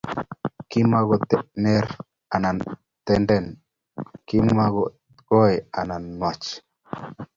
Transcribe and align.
Kimako 0.69 1.15
nerat 1.63 1.91
ama 2.35 2.51
tenten 3.07 3.45
kimako 4.27 4.81
koi 5.29 5.55
ama 5.79 5.95
nwach 6.17 6.45